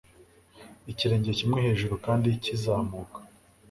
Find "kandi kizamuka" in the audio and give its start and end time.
2.05-3.19